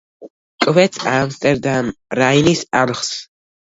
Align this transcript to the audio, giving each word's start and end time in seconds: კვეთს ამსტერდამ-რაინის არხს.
კვეთს 0.65 1.05
ამსტერდამ-რაინის 1.13 2.69
არხს. 2.85 3.19